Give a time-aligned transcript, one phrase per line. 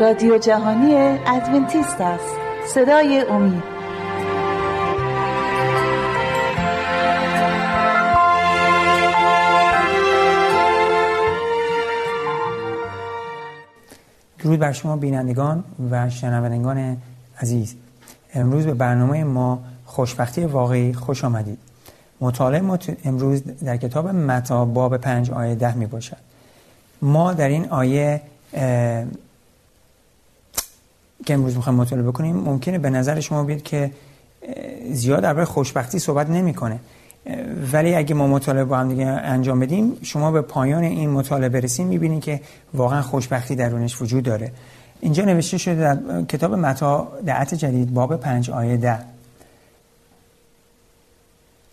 [0.00, 0.94] رادیو جهانی
[1.26, 2.36] ادونتیست است.
[2.74, 3.62] صدای امید.
[14.38, 16.96] درود بر شما بینندگان و شنوندگان
[17.40, 17.74] عزیز.
[18.34, 21.58] امروز به برنامه ما خوشبختی واقعی خوش آمدید.
[22.20, 26.16] مطالعه ما امروز در کتاب متا باب پنج آیه ده می باشد
[27.02, 28.20] ما در این آیه
[31.26, 33.90] که امروز می‌خوایم مطالعه بکنیم ممکنه به نظر شما بیاد که
[34.92, 36.80] زیاد درباره خوشبختی صحبت نمی‌کنه.
[37.72, 41.86] ولی اگه ما مطالعه با هم دیگه انجام بدیم شما به پایان این مطالعه برسیم
[41.86, 42.40] می‌بینید که
[42.74, 44.52] واقعا خوشبختی درونش وجود داره.
[45.00, 48.98] اینجا نوشته شده در کتاب متا دعت جدید باب پنج آیه ده.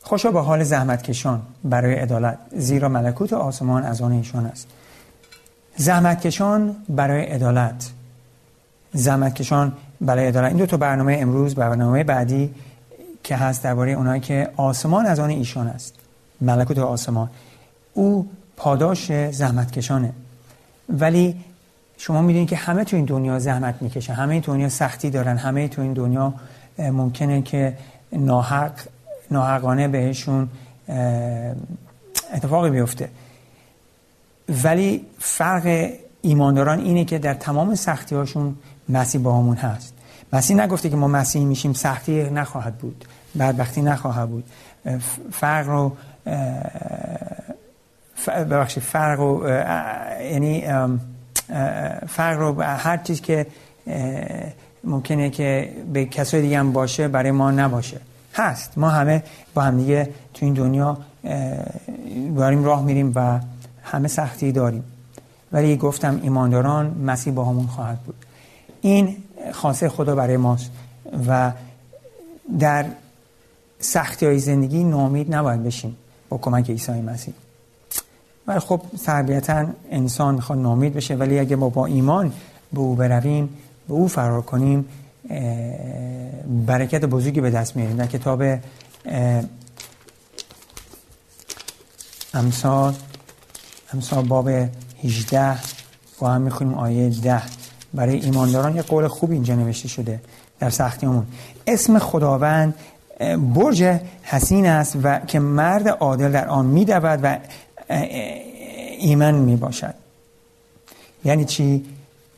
[0.01, 4.67] خوشا به حال زحمتکشان برای عدالت زیرا ملکوت آسمان از آن ایشان است.
[5.75, 7.89] زحمتکشان برای عدالت
[8.93, 12.53] زحمتکشان برای عدالت این دو تا برنامه امروز برنامه بعدی
[13.23, 15.95] که هست درباره اونایی که آسمان از آن ایشان است.
[16.41, 17.29] ملکوت آسمان.
[17.93, 20.13] او پاداش زحمتکشانه.
[20.89, 21.35] ولی
[21.97, 25.37] شما می‌دونید که همه تو این دنیا زحمت می‌کشن همه این دنیا سختی دارن.
[25.37, 26.33] همه تو این دنیا
[26.79, 27.77] ممکنه که
[28.11, 28.71] ناحق
[29.31, 30.49] ناحقانه بهشون
[32.33, 33.09] اتفاقی بیفته.
[34.63, 38.55] ولی فرق ایمانداران اینه که در تمام سختی هاشون
[38.89, 39.93] مسیح با همون هست.
[40.33, 43.05] مسیح نگفته که ما مسیح میشیم سختی نخواهد بود.
[43.39, 44.43] بدبختی نخواهد بود.
[45.31, 45.91] فرق رو
[48.27, 49.49] ببخشید فرق رو
[50.31, 50.63] یعنی
[52.07, 53.47] فرق رو هر چیز که
[54.83, 57.99] ممکنه که به کسای دیگه هم باشه برای ما نباشه.
[58.33, 58.77] هست.
[58.77, 60.97] ما همه با هم دیگه تو این دنیا
[62.35, 63.39] داریم راه میریم و
[63.83, 64.83] همه سختی داریم.
[65.51, 68.15] ولی گفتم ایمانداران مسیح با همون خواهد بود.
[68.87, 69.17] این
[69.53, 70.71] خاصه خدا برای ماست.
[71.27, 71.51] و
[72.59, 72.85] در
[73.79, 75.97] سختی های زندگی نامید نباید بشیم
[76.29, 77.33] با کمک عیسی مسیح.
[78.47, 82.33] ولی خب طبیعتا انسان می‌خواد نامید بشه ولی اگه ما با ایمان
[82.73, 83.49] به او برویم
[83.87, 84.85] به او فرار کنیم
[86.65, 88.43] برکت بزرگی به دست میاریم در کتاب
[92.33, 92.93] امثال
[93.93, 94.49] امثال باب
[95.03, 95.57] 18
[96.19, 97.41] با هم می‌خونیم آیه 10
[97.93, 100.21] برای ایمانداران یه قول خوب اینجا نوشته شده
[100.59, 101.25] در سختیمون
[101.67, 102.75] اسم خداوند
[103.55, 103.83] برج
[104.23, 107.39] حسین است و که مرد عادل در آن میدود و
[108.99, 109.93] ایمن می‌باشد.
[111.25, 111.85] یعنی چی؟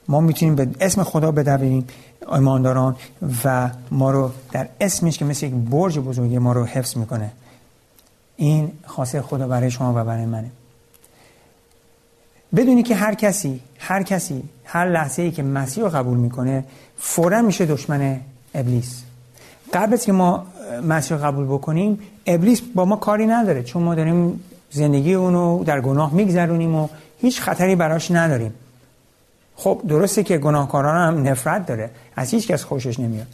[0.07, 1.87] ما می‌تونیم به اسم خدا بدویم
[2.31, 2.95] ایمانداران
[3.43, 7.31] و ما رو در اسمش که مثل یک برج بزرگی ما رو حفظ می‌کنه.
[8.35, 10.51] این خاصه خدا برای شما و برای منه.
[12.55, 16.63] بدونی که هر کسی هر کسی هر لحظه ای که مسیح رو قبول می‌کنه
[16.97, 18.19] فورا میشه دشمن
[18.55, 19.01] ابلیس.
[19.73, 20.45] قبل از که ما
[20.87, 25.81] مسیح رو قبول بکنیم ابلیس با ما کاری نداره چون ما داریم زندگی اونو در
[25.81, 26.87] گناه میگذرونیم و
[27.21, 28.53] هیچ خطری براش نداریم.
[29.55, 33.27] خب درسته که گناهکاران هم نفرت داره از هیچ کس خوشش نمیاد.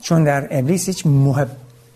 [0.00, 1.06] چون در ابلیس هیچ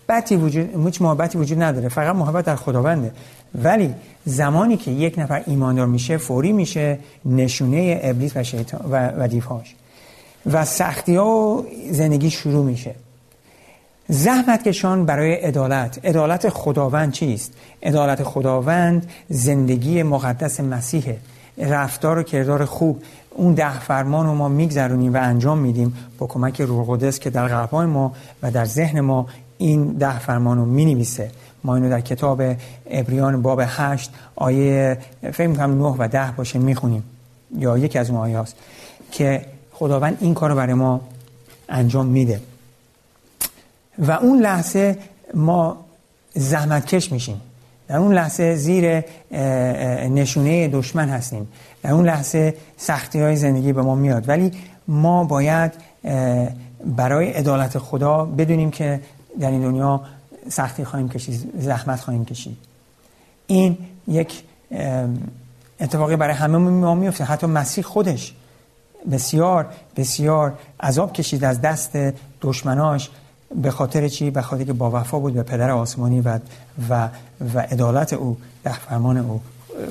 [0.09, 1.89] محبتی وجود هیچ محبتی وجود نداره.
[1.89, 3.11] فقط محبت در خداونده.
[3.55, 3.93] ولی
[4.25, 9.75] زمانی که یک نفر ایماندار میشه فوری میشه نشونه ابلیس و شیطان و, و دیفاش
[10.51, 12.95] و سختی ها و زندگی شروع میشه.
[14.07, 16.05] زحمت کشان برای عدالت.
[16.05, 17.53] عدالت خداوند چیست؟
[17.83, 21.17] عدالت خداوند زندگی مقدس مسیحه.
[21.57, 23.03] رفتار و کردار خوب.
[23.35, 27.47] اون ده فرمان رو ما میگذرونیم و انجام میدیم با کمک روح قدس که در
[27.47, 29.27] قلبهای ما و در ذهن ما
[29.57, 31.07] این ده فرمان رو می
[31.63, 32.41] ما اینو در کتاب
[32.89, 37.03] ابریان باب هشت آیه فکر می‌کنم نه و ده باشه می‌خونیم.
[37.57, 38.55] یا یکی از اون آیه هست
[39.11, 41.01] که خداوند این کار رو برای ما
[41.69, 42.41] انجام میده.
[43.99, 44.97] و اون لحظه
[45.33, 45.77] ما
[46.33, 47.41] زحمتکش میشیم.
[47.87, 49.03] در اون لحظه زیر
[50.09, 51.47] نشونه دشمن هستیم.
[51.83, 54.29] در اون لحظه سختی های زندگی به ما میاد.
[54.29, 54.51] ولی
[54.87, 55.71] ما باید
[56.85, 58.99] برای عدالت خدا بدونیم که
[59.39, 60.01] در این دنیا
[60.49, 62.57] سختی خواهیم کشید زحمت خواهیم کشید.
[63.47, 63.77] این
[64.07, 64.43] یک
[65.79, 68.33] اتفاقی برای همه ما میفته حتی مسیح خودش
[69.11, 71.97] بسیار بسیار عذاب کشید از دست
[72.41, 73.09] دشمناش
[73.61, 76.39] به خاطر چی؟ به خاطر که با وفا بود به پدر آسمانی و
[76.89, 77.09] و
[77.53, 79.41] و عدالت او ده فرمان او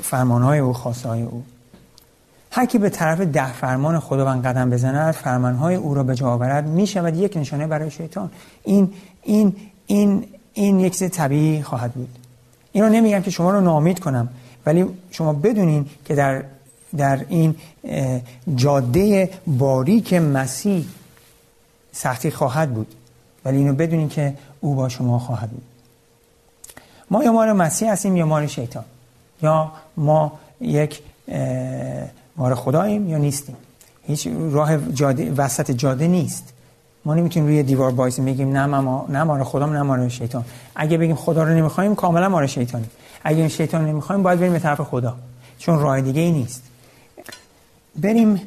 [0.02, 1.44] فرمانهای او خواستهای او.
[2.54, 6.66] هر کی به طرف ده فرمان خداوند قدم بزند فرمانهای او را به جا آورد
[6.66, 8.30] می شود یک نشانه برای شیطان.
[8.64, 9.56] این این
[9.86, 12.08] این این یک چیز طبیعی خواهد بود.
[12.72, 14.28] اینو نمیگم که شما رو نامید کنم
[14.66, 16.44] ولی شما بدونین که در
[16.96, 17.54] در این
[18.54, 20.84] جاده باریک مسیح
[21.92, 22.94] سختی خواهد بود.
[23.44, 25.62] ولی اینو بدونین که او با شما خواهد بود.
[27.10, 28.84] ما یا مار مسیح هستیم یا مار شیطان.
[29.42, 31.02] یا ما یک
[32.36, 33.56] مار خداییم یا نیستیم؟
[34.02, 36.52] هیچ راه جاده وسط جاده نیست.
[37.04, 40.44] ما نمی‌تونیم روی دیوار بایستیم بگیم نه ما نه مار خدا نه مار شیطان.
[40.74, 42.86] اگه بگیم خدا رو نمی‌خوایم کاملا مار شیطانی
[43.24, 45.16] اگه شیطان نمی‌خوایم باید بریم به طرف خدا.
[45.58, 46.62] چون راه دیگه ای نیست.
[47.96, 48.40] بریم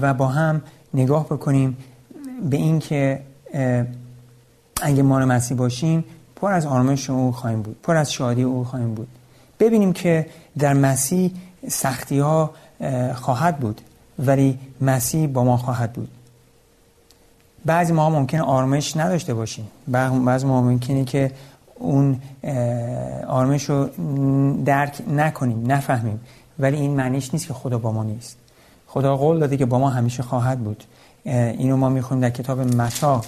[0.00, 0.62] و با هم
[0.94, 1.76] نگاه بکنیم
[2.50, 3.20] به این که
[4.82, 6.04] اگه مار مسیح باشیم
[6.36, 9.08] پر از آرامش او خواهیم بود پر از شادی او خواهیم بود.
[9.60, 10.26] ببینیم که
[10.58, 11.32] در مسیح
[11.68, 12.50] سختی ها
[13.14, 13.80] خواهد بود.
[14.18, 16.08] ولی مسیح با ما خواهد بود.
[17.64, 19.68] بعضی ما ممکنه آرامش نداشته باشیم.
[20.24, 21.30] بعضی ما ممکنه که
[21.74, 22.20] اون
[23.28, 23.88] آرامش رو
[24.64, 26.20] درک نکنیم نفهمیم.
[26.58, 28.36] ولی این معنیش نیست که خدا با ما نیست.
[28.86, 30.84] خدا قول داده که با ما همیشه خواهد بود.
[31.24, 33.24] اینو ما می‌خونیم در کتاب متا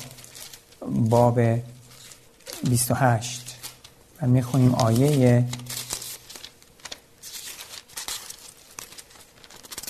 [1.11, 1.41] باب
[2.71, 3.57] 28
[4.23, 5.45] و می‌خونیم آیه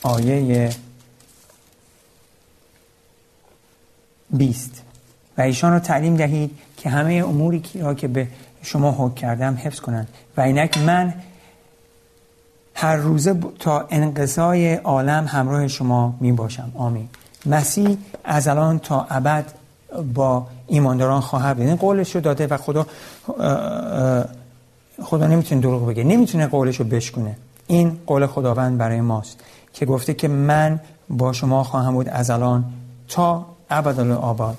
[0.07, 0.71] آیه
[4.31, 4.83] 20
[5.39, 8.29] و ایشان را تعلیم دهید که همه اموری را که به
[8.63, 10.09] شما حکم کردم حفظ کنند.
[10.37, 11.15] و اینک من
[12.75, 16.73] هر روزه تا انقضای عالم همراه شما می باشم.
[16.77, 17.09] آمین.
[17.47, 19.45] مسیح از الان تا ابد
[20.15, 21.67] با ایمانداران خواهد بود.
[21.67, 22.87] این قولش رو داده و خدا
[25.03, 26.05] خدا نمی‌تونه دروغ بگه.
[26.05, 27.37] نمی‌تونه قولش رو بشکنه
[27.67, 29.41] این قول خداوند برای ماست.
[29.77, 32.65] که گفته که من با شما خواهم بود از الان
[33.09, 33.47] تا
[34.21, 34.57] آباد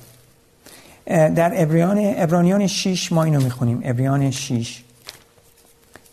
[1.05, 3.81] در ابریان ابرانیان 6 ما اینو می‌خونیم.
[3.83, 4.83] ابریان 6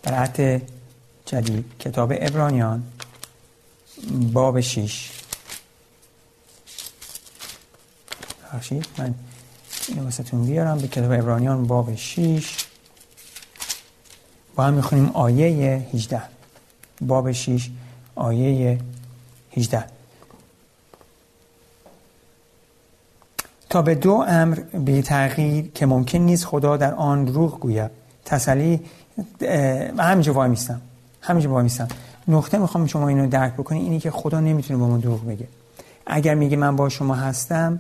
[0.03, 0.63] در عهد
[1.27, 1.65] جدید.
[1.79, 2.83] کتاب ابرانیان.
[4.33, 5.11] باب 6
[8.55, 9.15] بخشید من
[9.89, 10.79] اینو واسهتون بیارم.
[10.79, 12.57] به کتاب ابرانیان باب 6
[14.55, 16.23] با هم می‌خونیم آیه 18
[17.01, 17.71] باب 6
[18.15, 18.79] آیه
[19.57, 19.85] 18
[23.71, 27.91] تا به دو امر بی تغییر که ممکن نیست خدا در آن روح گوید.
[28.25, 28.81] تسلی
[29.99, 30.81] همینجا وای میستم.
[31.21, 31.89] همینجا وای میستم.
[32.29, 35.49] نقطه می‌خوام شما اینو درک بکنی اینی که خدا نمی‌تونه با ما دروغ بگه.
[36.07, 37.79] اگر میگه من با شما هستم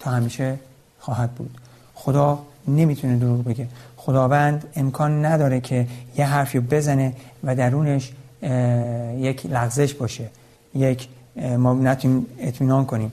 [0.00, 0.58] تا همیشه
[1.00, 1.58] خواهد بود.
[1.94, 2.38] خدا
[2.68, 3.68] نمی‌تونه دروغ بگه.
[3.96, 5.86] خداوند امکان نداره که
[6.16, 7.12] یه حرفی بزنه
[7.44, 8.12] و درونش
[9.18, 10.30] یک لغزش باشه.
[10.74, 11.08] یک
[11.58, 13.12] ما نتونیم اطمینان کنیم.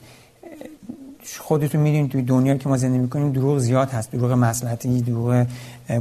[1.38, 4.12] خودتون می‌دونید توی دنیایی که ما زندگی می‌کنیم دروغ زیاد هست.
[4.12, 5.46] دروغ مسلحتی دروغ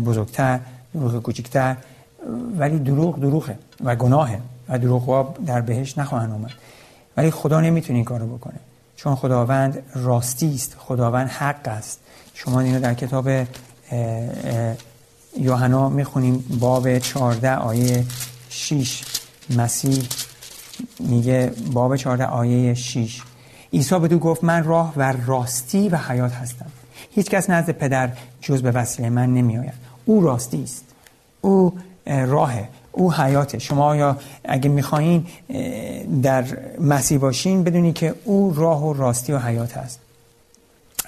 [0.06, 0.60] بزرگتر
[0.94, 1.76] دروغ کوچکتر
[2.58, 6.52] ولی دروغ دروغه و گناهه و دروغ در بهش نخواهن اومد.
[7.18, 8.60] ولی خدا نمی‌تونه این کارو بکنه.
[8.96, 10.76] چون خداوند راستی است.
[10.78, 12.00] خداوند حق است.
[12.34, 13.30] شما اینو در کتاب
[15.38, 16.46] یوحنا می‌خونیم.
[16.60, 18.06] باب 14 آیه
[18.50, 19.04] 6
[19.58, 20.04] مسیح
[21.00, 23.22] میگه باب 14 آیه 6
[23.74, 26.66] عیسی به گفت من راه و راستی و حیات هستم.
[27.12, 28.10] هیچ کس نزد پدر
[28.42, 29.74] جز به وسیله من نمی آید
[30.06, 30.86] او راستی است.
[31.42, 31.74] او
[32.06, 32.70] راهه.
[32.92, 33.60] او حیاته.
[33.60, 35.26] شما یا اگه می‌خواین
[36.22, 36.46] در
[36.80, 40.00] مسیح باشین بدونی که او راه و راستی و حیات هست.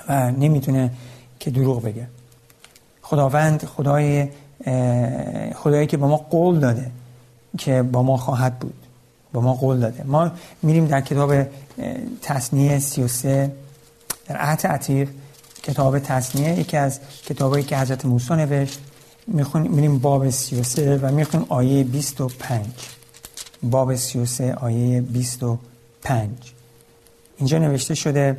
[0.09, 0.91] و نمی‌تونه
[1.39, 2.07] که دروغ بگه.
[3.01, 4.27] خداوند خدای
[5.55, 6.91] خدایی که با ما قول داده
[7.57, 8.82] که با ما خواهد بود.
[9.33, 10.03] با ما قول داده.
[10.03, 11.33] ما میریم در کتاب
[12.21, 13.51] تصنیه 33
[14.27, 15.09] در عهد عتیق
[15.63, 18.79] کتاب تصنیه یکی از کتابایی که حضرت موسی نوشت.
[19.27, 22.65] می‌خونیم میریم باب 33 و می‌خونیم آیه 25
[23.63, 26.29] باب 33 آیه 25
[27.37, 28.37] اینجا نوشته شده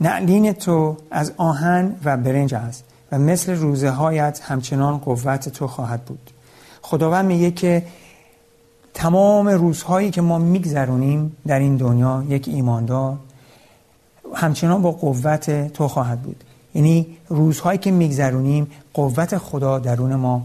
[0.00, 6.04] نعلین تو از آهن و برنج است و مثل روزه هایت همچنان قوت تو خواهد
[6.04, 6.30] بود.
[6.82, 7.82] خداوند میگه که
[8.94, 13.16] تمام روزهایی که ما میگذرونیم در این دنیا یک ایماندار
[14.34, 16.44] همچنان با قوت تو خواهد بود.
[16.74, 20.42] یعنی روزهایی که میگذرونیم قوت خدا درون ما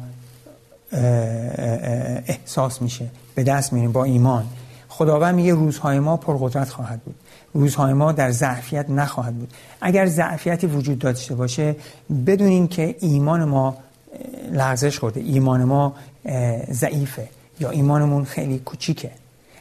[2.27, 4.45] احساس میشه به دست میریم با ایمان.
[4.89, 7.15] خداوند میگه روزهای ما پرقدرت خواهد بود.
[7.53, 9.53] روزهای ما در ضعفیت نخواهد بود.
[9.81, 11.75] اگر ضعفیتی وجود داشته باشه
[12.25, 13.77] بدونیم که ایمان ما
[14.51, 15.19] لغزش خورده.
[15.19, 15.93] ایمان ما
[16.71, 17.27] ضعیفه.
[17.59, 19.11] یا ایمانمون خیلی کوچیکه.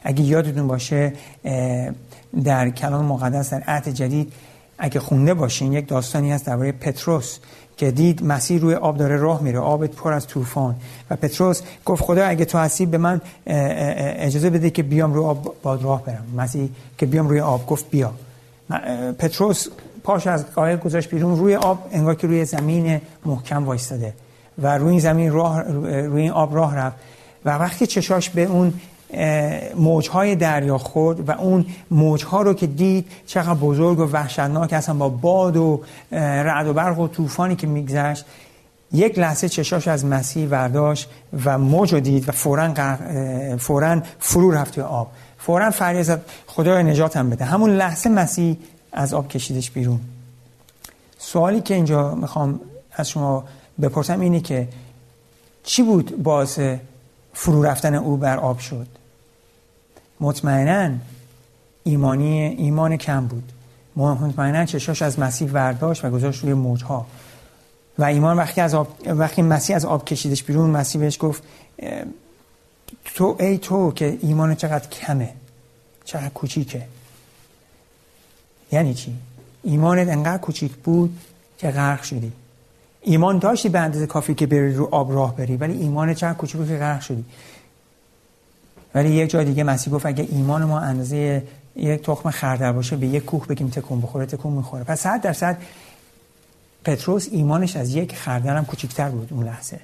[0.03, 1.13] اگه یادتون باشه
[2.43, 4.33] در کلام مقدس در عهد جدید
[4.77, 7.39] اگه خونده باشین یک داستانی هست درباره پتروس
[7.77, 9.59] که دید مسیح روی آب داره راه میره.
[9.59, 10.75] آب پر از طوفان.
[11.09, 15.55] و پتروس گفت خدا اگه تو هستی به من اجازه بده که بیام روی آب
[15.63, 16.25] باد راه برم.
[16.37, 18.13] مسیح که بیام روی آب گفت بیا.
[19.19, 19.67] پتروس
[20.03, 24.13] پاش از قایق گذاشت بیرون روی آب انگار که روی زمین محکم وایستاده.
[24.57, 26.97] و روی این زمین راه روی این آب راه رفت.
[27.45, 28.73] و وقتی چشاش به اون
[29.75, 35.09] موجهای دریا خورد و اون موجها رو که دید چقدر بزرگ و وحشتناک هستن با
[35.09, 35.81] باد و
[36.11, 38.25] رعد و برق و طوفانی که میگذشت
[38.93, 41.09] یک لحظه چشاش از مسیح ورداشت
[41.45, 42.73] و موج رو دید و فورا,
[43.57, 45.11] فورا فرو رفت توی آب.
[45.37, 47.45] فورا فریاد زد خدای نجاتم بده.
[47.45, 48.57] همون لحظه مسیح
[48.91, 49.99] از آب کشیدش بیرون.
[51.17, 52.59] سوالی که اینجا می‌خوام
[52.93, 53.43] از شما
[53.81, 54.67] بپرسم اینه که
[55.63, 56.59] چی بود باعث
[57.33, 58.87] فرو رفتن او بر آب شد.
[60.19, 60.95] مطمئنا
[61.83, 63.51] ایمانی ایمان کم بود.
[63.95, 67.05] مطمئنا چشاش از مسیح ورداشت و گذاشت روی موجها.
[67.99, 71.43] و ایمان وقتی از آب وقتی مسیح از آب کشیدش بیرون مسیح بهش گفت
[73.05, 75.33] تو ای تو که ایمان چقدر کمه
[76.05, 76.85] چقدر کوچیکه.
[78.71, 79.15] یعنی چی؟
[79.63, 81.19] ایمانت انقدر کوچیک بود
[81.57, 82.31] که غرق شدی.
[83.01, 86.57] ایمان داشتی به اندازه کافی که بری رو آب راه بری ولی ایمان چقدر کوچیک
[86.57, 87.25] بود که غرق شدی.
[88.95, 91.43] ولی یک جا دیگه مسیح گفت اگه ایمان ما اندازه
[91.75, 94.83] یک تخم خردل باشه به یک کوه بگیم تکون بخوره تکون می‌خوره.
[94.83, 95.57] پس صد درصد
[96.83, 99.79] پتروس ایمانش از یک خردل هم کوچیکتر بود اون لحظه.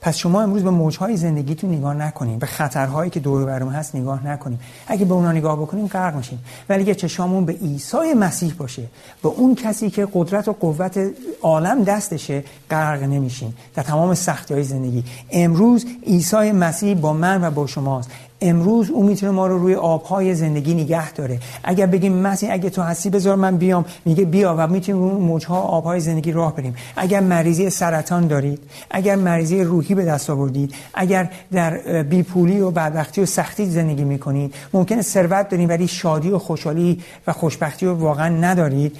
[0.00, 4.26] پس شما امروز به موجهای زندگیتون نگاه نکنیم به خطرهایی که دور برمون هست نگاه
[4.26, 8.82] نکنیم اگه به اونا نگاه بکنیم غرق میشیم ولی اگه چشامون به عیسی مسیح باشه
[9.22, 11.00] به اون کسی که قدرت و قوت
[11.42, 15.04] عالم دستشه غرق نمیشیم در تمام سختی های زندگی.
[15.30, 18.10] امروز عیسی مسیح با من و با شماست.
[18.40, 21.40] امروز او می‌تونه ما رو روی آبهای زندگی نگه داره.
[21.64, 23.84] اگر بگیم مسیح اگه تو هستی بذار من بیام.
[24.04, 26.74] میگه بیا و می‌تونیم اون موجها آبهای زندگی راه بریم.
[26.96, 33.20] اگر مریضی سرطان دارید اگر مریضی روحی به دست آوردید اگر در بیپولی و بدبختی
[33.20, 38.28] و سختی زندگی می‌کنید ممکنه ثروت دارید ولی شادی و خوشحالی و خوشبختی رو واقعا
[38.28, 38.96] ندارید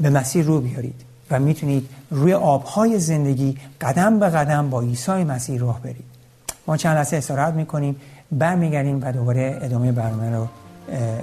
[0.00, 1.00] به مسیح رو بیارید
[1.30, 6.04] و می‌تونید روی آبهای زندگی قدم به قدم با عیسی مسیح راه برید.
[6.66, 7.96] ما چند لحظه استراحت می‌کنیم.
[8.32, 10.48] برمیگردیم و دوباره ادامه برنامه رو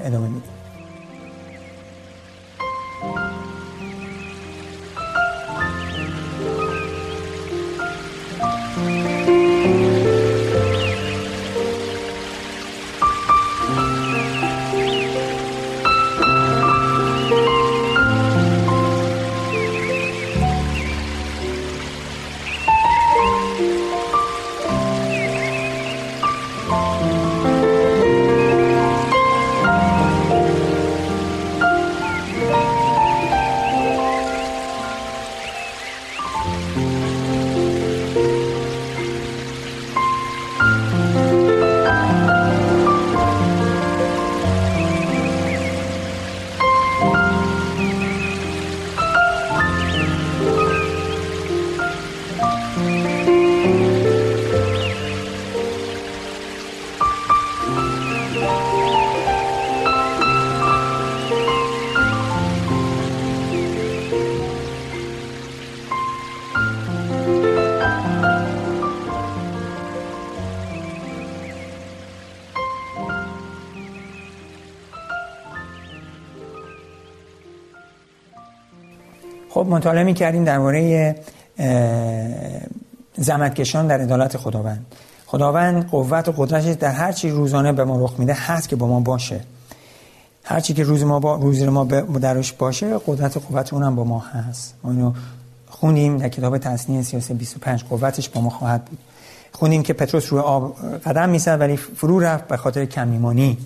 [0.06, 0.60] ادامه میدیم.
[79.50, 81.15] خب مطالعه می کردیم درباره
[83.15, 84.86] زمتکشان در عدالت خداوند.
[85.25, 88.88] خداوند قوت و قدرتش در هر چی روزانه به ما رخ میده هست که با
[88.88, 89.39] ما باشه.
[90.44, 91.84] هر چی که روز ما با روز ما
[92.22, 94.74] درش باشه قدرت و قوت اونم با ما هست.
[94.84, 95.13] ما اینو
[95.70, 98.98] خونیم در کتاب تصنیه سیاسه 25 قوتش با ما خواهد بود.
[99.51, 100.75] خونیم که پتروس روی آب
[101.06, 103.58] قدم می‌زد ولی فرو رفت به خاطر کمیمانی.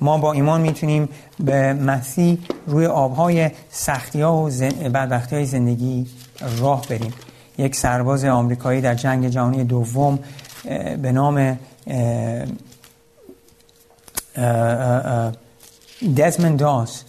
[0.00, 1.08] ما با ایمان می‌تونیم
[1.40, 4.50] به مسیح روی آبهای سختی ها و
[4.90, 6.06] بدبختی های زندگی
[6.58, 7.14] راه بریم.
[7.58, 10.18] یک سرباز آمریکایی در جنگ جهانی دوم
[11.02, 11.58] به نام
[16.16, 17.02] دزمن داس.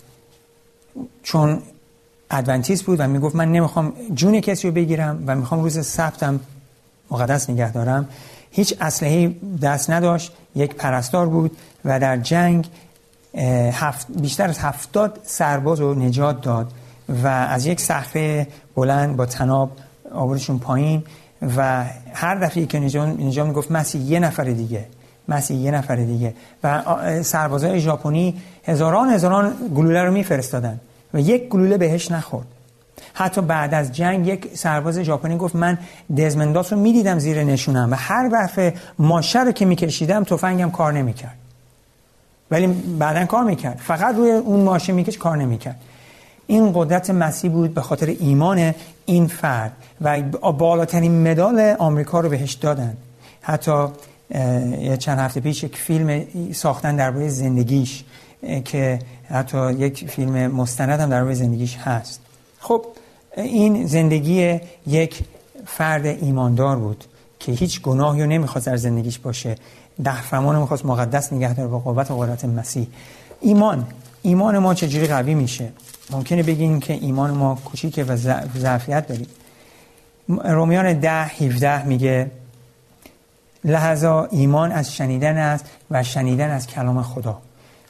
[1.24, 1.62] چون
[2.32, 6.40] ادونتیست بود و می‌گفت من نمی‌خوام جون کسی رو بگیرم و می‌خوام روز سبتم
[7.12, 8.10] مقدس نگه دارم.
[8.52, 12.70] هیچ اسلحه دست نداشت یک پرستار بود و در جنگ
[13.74, 16.72] هفت بیشتر از هفتاد سرباز رو نجات داد
[17.24, 19.72] و از یک صخره بلند با تناب
[20.12, 21.04] آوردشون پایین
[21.58, 24.86] و هر دفعه که نجات می‌گفت مسیح یه نفر دیگه
[25.28, 26.84] مسیح یه نفر دیگه و
[27.24, 30.80] سربازای ژاپنی هزاران هزاران گلوله رو میفرستادن
[31.14, 32.48] و یک گلوله بهش نخورد.
[33.14, 35.78] حتی بعد از جنگ یک سرباز ژاپنی گفت من
[36.18, 41.36] دزمنداس رو می‌دیدم زیر نشونم و هر دفعه ماشه رو که میکشیدم تفنگم کار نمی‌کرد.
[42.52, 42.68] ولی
[43.00, 43.78] بعدا کار می‌کرد.
[43.84, 45.80] فقط روی اون ماشه میکش کار نمی‌کرد.
[46.48, 48.74] این قدرت مسیح بود به خاطر ایمان
[49.06, 52.98] این فرد و بالاترین مدال آمریکا رو بهش دادن.
[53.42, 53.86] حتی
[55.00, 58.04] چند هفته پیش یک فیلم ساختن درباره زندگیش
[58.66, 62.22] که حتی یک فیلم مستند هم درباره زندگیش هست.
[62.60, 62.86] خب
[63.38, 65.24] این زندگی یک
[65.66, 67.04] فرد ایماندار بود
[67.40, 69.56] که هیچ گناهی رو نمی‌خواست در زندگیش باشه.
[70.04, 72.88] ده فرمان می‌خواست مقدس نگه داره با قوت و قدرت مسیح.
[73.42, 73.88] ایمان
[74.22, 75.72] ایمان ما چجوری قوی میشه؟
[76.10, 78.16] ممکنه بگیم که ایمان ما کوچیکه و
[78.58, 79.28] ضعفیت داریم.
[80.28, 82.32] رومیان ده 17 میگه
[83.64, 87.42] لحظا ایمان از شنیدن است و شنیدن از کلام خدا.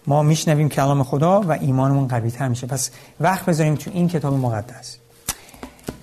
[0.07, 2.67] ما میشنویم کلام خدا و ایمانمون قوی تر میشه.
[2.67, 4.97] پس وقت بذاریم تو این کتاب مقدس.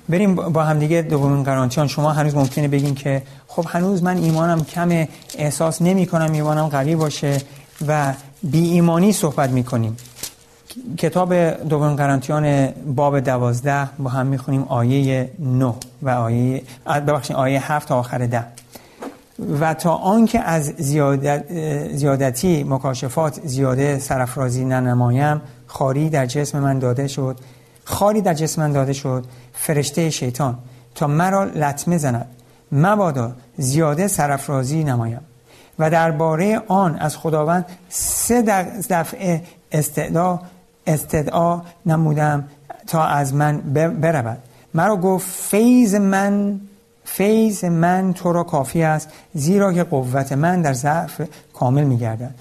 [0.08, 5.06] بریم با همدیگه دومین قرانتیان شما هنوز ممکنه بگین که خب هنوز من ایمانم کم
[5.38, 7.38] احساس نمی کنم ایمانم قوی باشه
[7.88, 9.96] و بی ایمانی صحبت می کنیم
[10.98, 11.34] کتاب
[11.68, 17.98] دومین قرانتیان باب دوازده با هم می‌خونیم آیه 9 و آیه ببخشید آیه 7 تا
[17.98, 18.44] آخر ده.
[19.60, 21.44] و تا آنکه از زیادت
[21.92, 27.36] زیادتی مکاشفات زیاده سرفرازی ننمایم خاری در جسم من داده شد.
[27.84, 29.24] خاری در جسم من داده شد.
[29.52, 30.58] فرشته شیطان.
[30.94, 32.26] تا مرا لطمه زند.
[32.72, 35.20] مبادا زیاده سرفرازی نمایم.
[35.78, 38.42] و درباره آن از خداوند سه
[38.90, 40.38] دفعه استدعا
[40.86, 42.44] استدعا نمودم
[42.86, 43.58] تا از من
[44.00, 44.38] برود.
[44.74, 46.60] مرا گفت فیض من
[47.16, 51.22] فیض من تو را کافی است زیرا که قوت من در ضعف
[51.54, 52.34] کامل میگردد.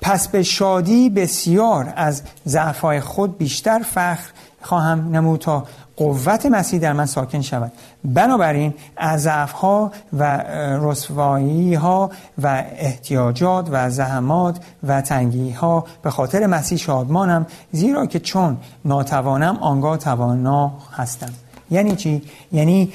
[0.00, 4.30] پس به شادی بسیار از ضعفهای خود بیشتر فخر
[4.62, 5.64] خواهم نمود تا
[5.96, 7.72] قوت مسیح در من ساکن شود.
[8.04, 10.44] بنابراین از ها و
[10.80, 12.10] رسوایی ها
[12.42, 19.56] و احتیاجات و زحمات و تنگی ها به خاطر مسیح شادمانم زیرا که چون ناتوانم
[19.56, 21.32] آنگاه توانا هستم.
[21.70, 22.92] یعنی چی؟ یعنی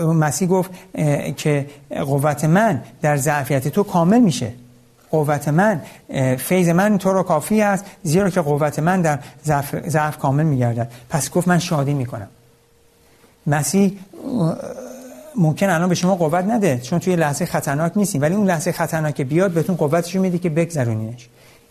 [0.00, 0.70] مسیح گفت
[1.36, 4.52] که قوت من در ضعفیت تو کامل میشه.
[5.10, 5.80] قوت من
[6.36, 9.18] فیض من تو رو کافی است زیرا که قوت من در
[9.88, 10.90] ضعف, کامل میگردد.
[11.08, 12.28] پس گفت من شادی می‌کنم.
[13.46, 13.98] مسیح
[15.36, 18.22] ممکن الان به شما قوت نده چون توی لحظه خطرناک نیستیم.
[18.22, 21.28] ولی اون لحظه خطرناک بیاد بهتون قوتش میده که بگذرونینش.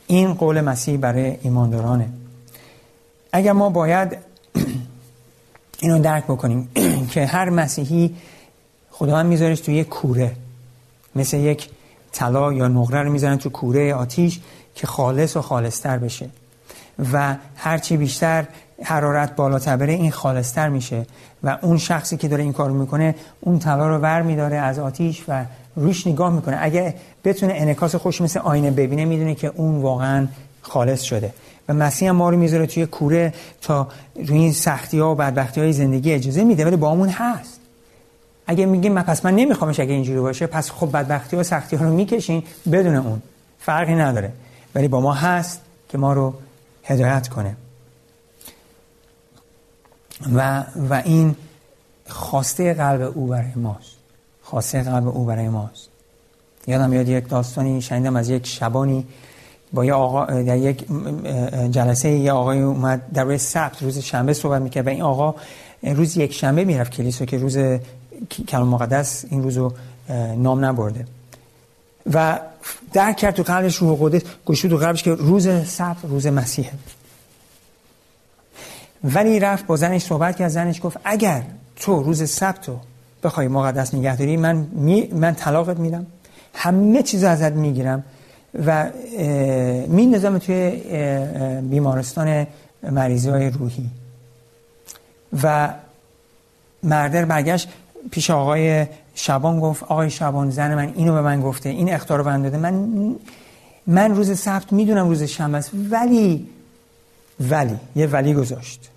[0.07, 2.09] این قول مسیح برای ایماندارانه.
[3.31, 4.17] اگر ما باید
[5.81, 6.69] اینو درک بکنیم.
[7.09, 8.15] که هر مسیحی
[8.91, 10.31] خدا هم میذارش توی یک کوره.
[11.15, 11.69] مثل یک
[12.11, 14.39] طلا یا نقره رو می‌ذارن تو کوره آتیش
[14.75, 16.29] که خالص و خالصتر بشه.
[17.13, 18.45] و هرچی بیشتر
[18.83, 21.05] حرارت بالاتر بره این خالصتر میشه.
[21.43, 25.23] و اون شخصی که داره این کارو می‌کنه اون طلا رو ور میداره از آتیش
[25.27, 25.45] و
[25.75, 26.57] روش نگاه می‌کنه.
[26.61, 30.27] اگه بتونه انکاس خوش مثل آینه ببینه می‌دونه که اون واقعا
[30.61, 31.33] خالص شده.
[31.69, 35.73] و مسیح ما رو می‌ذاره توی کوره تا روی این سختی ها و بدبختی های
[35.73, 37.59] زندگی اجازه میده ولی با همون هست.
[38.47, 41.85] اگه میگیم من پس من نمیخوامش اگه اینجوری باشه پس خب بدبختی و سختی ها
[41.85, 43.21] رو می‌کشین بدون اون.
[43.59, 44.31] فرقی نداره.
[44.75, 46.33] ولی با ما هست که ما رو
[46.83, 47.55] هدایت کنه.
[50.35, 51.35] و و این
[52.07, 53.95] خواسته قلب او برای ماست.
[54.41, 55.89] خواسته قلب او برای ماست.
[56.67, 59.05] یادم یاد یک داستانی شنیدم از یک شبانی
[59.73, 60.85] با یه آقا در یک
[61.71, 65.35] جلسه یه آقای اومد در روی سبت روز شنبه صحبت می‌کرد و این آقا
[65.83, 67.57] روز یک شنبه می‌رفت کلیسا که روز
[68.47, 69.71] کلام مقدس این روزو
[70.37, 71.05] نام نبرده.
[72.13, 72.39] و
[72.93, 76.71] درک کرد تو قلبش روح قدس گوشو تو قلبش که روز سبت روز مسیحه.
[79.03, 81.43] ولی رفت با زنش صحبت کرد زنش گفت اگر
[81.75, 82.79] تو روز سبت رو
[83.23, 86.05] بخوای مقدس نگهداری من می من طلاقت میدم.
[86.53, 88.03] همه چیز ازت می‌گیرم.
[88.65, 88.89] و
[89.87, 90.71] می نظام توی
[91.61, 92.47] بیمارستان
[92.83, 93.89] مریضی های روحی.
[95.43, 95.73] و
[96.83, 97.69] مردر برگشت
[98.11, 102.43] پیش آقای شبان گفت آقای شبان زن من اینو به من گفته این اختار رو
[102.43, 102.57] داده.
[102.57, 102.89] من
[103.87, 106.47] من روز سبت می‌دونم روز شنبه است ولی
[107.39, 108.89] ولی یه ولی گذاشت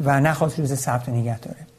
[0.00, 1.75] و نخواست روز سبت نگه داره.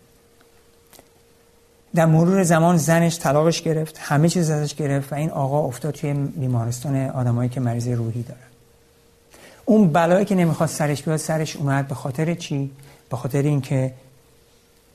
[1.96, 6.14] در مرور زمان زنش طلاقش گرفت همه چیز ازش گرفت و این آقا افتاد توی
[6.14, 8.42] بیمارستان آدمایی که مریض روحی دارن.
[9.66, 12.72] اون بلایی که نمی‌خواست سرش بیاد سرش اومد به خاطر چی؟
[13.10, 13.94] به خاطر اینکه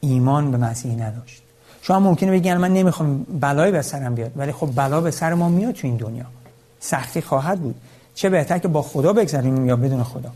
[0.00, 1.42] ایمان به مسیح نداشت.
[1.82, 5.48] شما ممکنه بگین من نمی‌خوام بلایی به سرم بیاد ولی خب بلا به سر ما
[5.48, 6.24] میاد تو این دنیا.
[6.80, 7.74] سختی خواهد بود.
[8.14, 10.30] چه بهتر که با خدا بگذریم یا بدون خدا.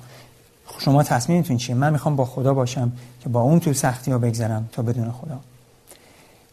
[0.78, 4.68] شما تصمیمتون چیه؟ من می‌خوام با خدا باشم که با اون تو سختی ها بگذرم
[4.72, 5.40] تا بدون خدا.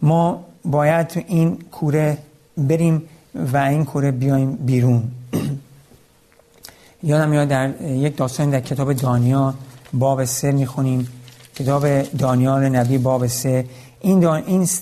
[0.04, 2.18] ما باید تو این کوره
[2.58, 3.02] بریم
[3.36, 5.04] و این کوره بیایم بیرون.
[7.04, 9.54] یادم میاد در یک داستان در کتاب دانیال
[9.94, 11.08] باب سه می‌خونیم.
[11.56, 13.66] کتاب دانیال نبی باب سه.
[14.02, 14.26] این,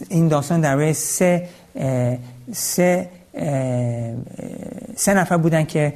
[0.09, 1.49] این داستان در سه
[2.53, 3.09] سه
[4.95, 5.93] سه نفر بودن که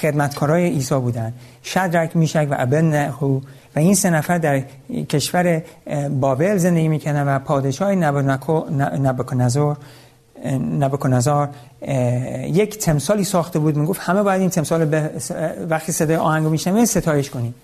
[0.00, 1.32] خدمتکارای عیسی بودن.
[1.64, 3.10] شدرک میشک و ابن
[3.76, 4.62] و این سه نفر در
[5.08, 5.62] کشور
[6.20, 9.76] بابل زندگی می‌کنن و پادشاه نبوکنزار
[10.80, 11.48] نبوکنزار
[12.46, 13.76] یک تمثالی ساخته بود.
[13.76, 15.10] می‌گفت همه باید این تمثال
[15.70, 17.54] وقتی صدای آهنگو میشنوه ستایش کنیم.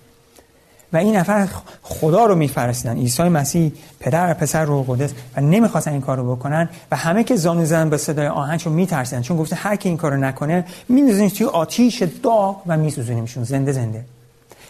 [0.93, 1.47] و این نفر
[1.83, 2.97] خدا رو میفرستیدن.
[2.97, 7.35] عیسی مسیح پدر پسر رو قدس و نمی‌خواستن این کار رو بکنن و همه که
[7.35, 9.21] زانو زدن به صدای آهنگ چون میترسیدن.
[9.21, 13.43] چون گفته هر کی این کارو نکنه میندازینش توی آتیش داغ و میسوزونیمشون.
[13.43, 14.05] زنده زنده.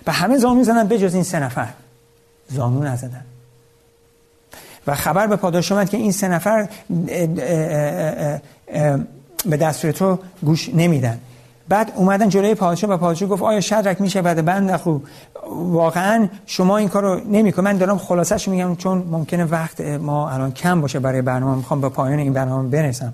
[0.08, 1.68] و همه زانو زدن بجز این سه نفر.
[2.50, 3.26] زانو نزدن.
[4.88, 6.68] و خبر به پاداش اومد که این سه نفر
[9.46, 11.20] به دستور تو گوش نمیدن.
[11.70, 15.04] بعد اومدن جلوی پادشاه و پادشاه گفت آیا شدرک میشه؟ بعد بند خوب
[15.52, 20.82] واقعا شما این کارو نمی‌کنید من دارم خلاصش میگم چون ممکنه وقت ما الان کم
[20.82, 21.56] باشه برای برنامه.
[21.56, 23.14] می‌خوام به پایان این برنامه برسم.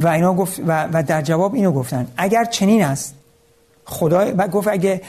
[0.00, 2.06] و اینا گفت و در جواب اینو گفتن.
[2.16, 3.14] اگر چنین است
[3.84, 5.00] خدا و گفت اگه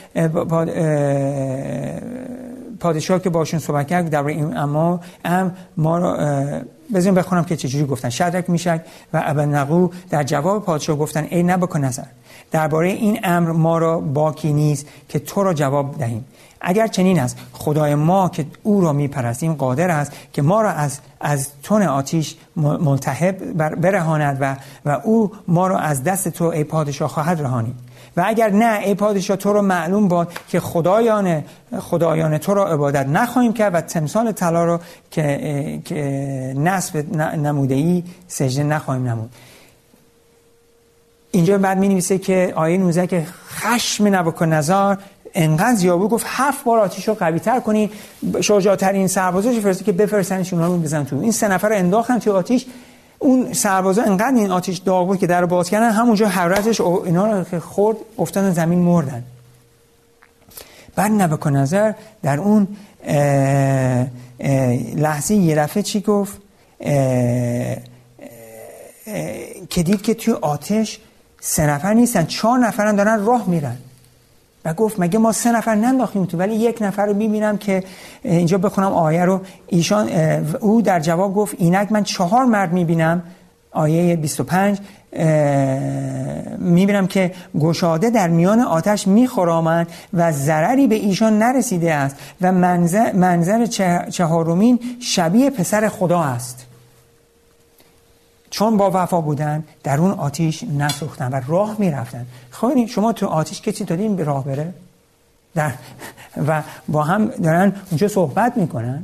[2.80, 6.18] پادشاه که باشون صحبت کرد در این اما ام ما رو
[6.94, 8.10] بزنیم بخونم که چجوری گفتن.
[8.10, 8.82] شدرک میشک
[9.14, 9.68] و ابن
[10.10, 12.04] در جواب پادشاه گفتن ای نبکن نظر.
[12.52, 16.26] درباره این امر ما را باکی نیست که تو را جواب دهیم.
[16.62, 21.00] اگر چنین است خدای ما که او را میپرستیم قادر است که ما را از
[21.20, 24.56] از تن آتیش ملتهب برهاند و
[24.86, 27.91] و او ما را از دست تو ای پادشاه خواهد رهانید.
[28.18, 31.44] و اگر نه ای پادشاه تو رو معلوم باد که خدایان
[31.80, 34.80] خدایان تو را عبادت نخواهیم کرد و تمثال طلا رو
[35.12, 35.96] که, که
[36.58, 39.30] نصب نموده ای سجده نخواهیم نمود.
[41.32, 44.96] اینجا بعد می نویسه که آیه 19 که خشم نبکن نظر
[45.34, 47.92] انقدر زیابو گفت هفت بار آتیش رو قوی تر کنی
[48.42, 51.20] شجاعترین سربازاش فرسته که بفرستنش اونا رو بزن تو.
[51.20, 52.66] این سه نفر رو انداختن تو آتیش.
[53.22, 57.44] اون سربازا انقدر این آتیش داغ بود که در باز کردن همونجا حرارتش اینا رو
[57.44, 59.24] که خورد افتادن زمین مردن.
[60.96, 62.68] بعد نبکن نظر در اون
[64.96, 66.42] لحظه یه دفعه چی گفت؟
[69.70, 71.00] که دید که توی آتش
[71.40, 73.78] سه نفر نیستن چهار نفرن دارن راه میرن.
[74.66, 77.84] و گفت مگه ما سه نفر ننداختیم تو؟ ولی یک نفر رو می‌بینم که
[78.24, 79.42] اینجا بخونم آیه رو.
[79.68, 80.10] ایشان
[80.60, 83.24] او در جواب گفت اینک من چهار مرد می‌بینم.
[83.72, 84.80] آیه 25
[86.58, 93.12] می‌بینم که گشاده در میان آتش میخورامند و ضرری به ایشان نرسیده است و منظر,
[93.12, 93.66] منظر
[94.10, 96.66] چهارمین شبیه پسر خدا است.
[98.52, 102.26] چون با وفا بودن در اون آتیش نسوختن و راه می‌رفتن.
[102.52, 104.74] خب شما تو آتیش کسی دادین به راه بره؟
[105.56, 105.74] در
[106.48, 109.04] و با هم دارن اونجا صحبت می‌کنن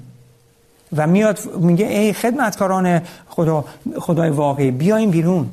[0.96, 3.66] و میاد میگه ای خدمتکاران خدا
[4.00, 5.50] خدای واقعی بیاین بیرون.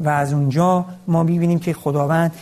[0.00, 2.32] و از اونجا ما می‌بینیم که خداوند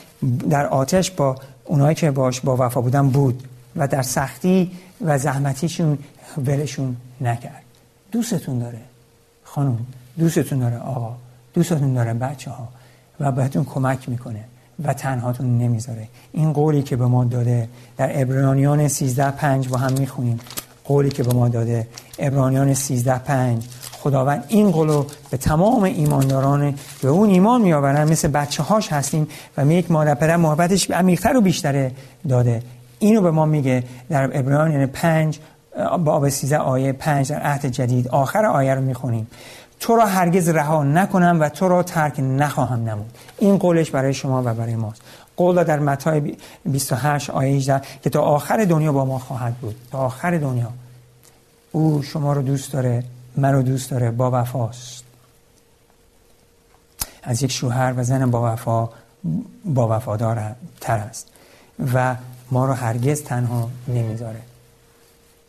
[0.50, 3.42] در آتش با اونایی که باش با وفا بودن بود
[3.76, 4.70] و در سختی
[5.00, 5.98] و زحمتیشون
[6.46, 7.62] ولشون نکرد.
[8.12, 8.80] دوستتون داره
[9.44, 9.78] خانم.
[10.18, 11.14] دوستتون داره آقا.
[11.54, 12.68] دوستتون داره بچه ها
[13.20, 14.44] و بهتون کمک می‌کنه
[14.84, 16.08] و تنهاتون نمی‌ذاره.
[16.32, 20.40] این قولی که به ما داده در ابرانیان 13 پنج با هم می‌خونیم.
[20.84, 21.86] قولی که به ما داده
[22.18, 23.66] ابرانیان 13 پنج.
[23.92, 28.10] خداوند این قولو به تمام ایمانداران به اون ایمان میآورن.
[28.10, 31.92] مثل بچه هاش هستیم و می یک مادر پدر محبتش عمیقتر و بیشتره
[32.28, 32.62] داده.
[32.98, 35.38] اینو به ما میگه در ابرانیان 5
[36.04, 38.08] باب 13 آیه 5 در عهد جدید.
[38.08, 39.26] آخر آیه رو می‌خونیم.
[39.80, 43.18] تو را هرگز رها نکنم و تو را ترک نخواهم نمود.
[43.38, 45.02] این قولش برای شما و برای ماست.
[45.36, 49.76] قول در متی 28 آیه 18 که تا آخر دنیا با ما خواهد بود.
[49.92, 50.72] تا آخر دنیا.
[51.72, 53.04] او شما رو دوست داره
[53.36, 55.04] من رو دوست داره با وفاست.
[57.22, 58.88] از یک شوهر و زن با وفا
[59.64, 61.28] با وفادار تر است.
[61.94, 62.16] و
[62.50, 64.40] ما رو هرگز تنها نمی‌ذاره.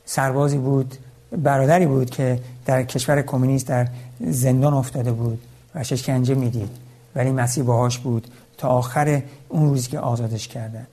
[0.06, 0.98] سربازی بود.
[1.32, 3.88] برادری بود که در کشور کمونیست در
[4.20, 5.42] زندان افتاده بود
[5.76, 6.70] و شکنجه می‌دید.
[7.16, 10.88] ولی مسیح باهاش بود تا آخر اون روزی که آزادش کردن.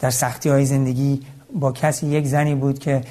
[0.00, 1.22] در سختی های زندگی
[1.60, 3.02] با کسی یک زنی بود که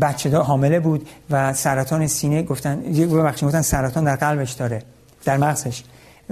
[0.00, 2.80] بچه حامله بود و سرطان سینه گفتن
[3.24, 4.82] بخشی گفتن سرطان در قلبش داره
[5.24, 5.82] در مغزش.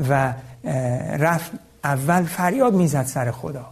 [0.09, 0.35] و
[1.19, 1.51] رفت
[1.85, 3.67] اول فریاد می‌زد سر خدا.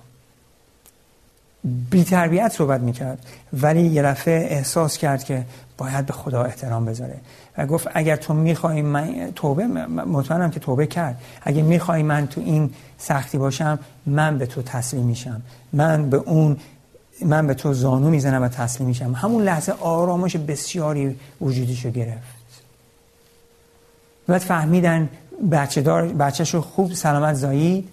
[1.64, 3.26] بی تربیت صحبت می‌کرد.
[3.52, 5.44] ولی یه دفعه احساس کرد که
[5.78, 7.14] باید به خدا احترام بذاره.
[7.58, 11.20] و گفت اگر تو می‌خوای من توبه مطمئنم که توبه کرد.
[11.42, 15.42] اگر می‌خوای من تو این سختی باشم من به تو تسلیم میشم.
[15.72, 16.56] من به اون
[17.22, 19.12] من به تو زانو می‌زنم و تسلیم میشم.
[19.12, 22.38] همون لحظه آرامش بسیاری وجودیشو گرفت.
[24.26, 25.08] بعد فهمیدن
[25.50, 27.88] بچه دار بچهش رو خوب سلامت زایید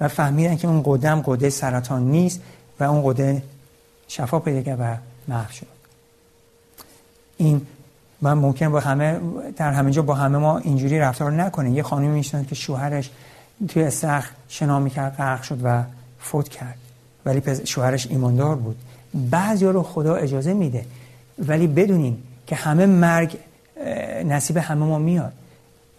[0.00, 2.40] و فهمیدن که اون قدم قده سرطان نیست.
[2.80, 3.42] و اون قده
[4.08, 4.96] شفا پیدا کرد و
[5.28, 5.66] محو شد.
[7.36, 7.66] این
[8.20, 9.20] من ممکن با همه
[9.56, 13.10] در همه جا با همه ما اینجوری رفتار نکنه یه خانمی میشنن که شوهرش
[13.68, 15.82] توی استخر شنا می‌کرد غرق شد و
[16.20, 16.78] فوت کرد.
[17.26, 18.76] ولی شوهرش ایماندار بود.
[19.14, 20.84] بعضی رو خدا اجازه میده.
[21.38, 23.36] ولی بدونین که همه مرگ
[24.24, 25.32] نصیب همه ما میاد.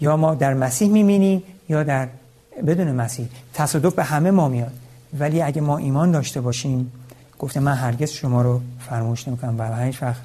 [0.02, 2.08] یا ما در مسیح می‌بینیم یا در
[2.68, 3.28] بدون مسیح.
[3.54, 4.74] تصادف به همه ما میاد.
[5.20, 6.92] ولی اگه ما ایمان داشته باشیم
[7.40, 10.22] گفته من هرگز شما رو فراموش نمی‌کنم و هیچ وقت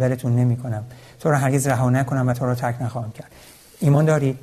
[0.00, 0.84] ولتون نمی‌کنم.
[1.20, 3.30] تو رو هرگز رها نکنم و تو رو ترک نخواهم کرد.
[3.80, 4.38] ایمان دارید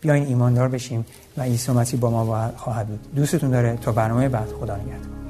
[0.00, 1.04] بیاین ایماندار بشیم
[1.36, 3.14] و عیسی مسیح با ما خواهد بود.
[3.14, 3.76] دوستتون داره.
[3.76, 4.48] تا برنامه بعد.
[4.60, 5.27] خدا نگهدار.